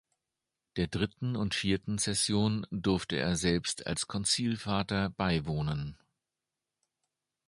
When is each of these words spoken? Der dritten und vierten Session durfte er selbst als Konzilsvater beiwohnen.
Der 0.77 0.87
dritten 0.87 1.35
und 1.35 1.53
vierten 1.53 1.99
Session 1.99 2.65
durfte 2.71 3.17
er 3.17 3.35
selbst 3.35 3.85
als 3.85 4.07
Konzilsvater 4.07 5.11
beiwohnen. 5.11 5.95